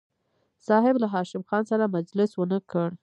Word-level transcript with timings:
صاحب 0.67 0.95
له 1.01 1.07
هاشم 1.13 1.41
خان 1.49 1.63
سره 1.71 1.85
مجلس 1.97 2.31
ونه 2.35 2.59
کړ. 2.71 2.89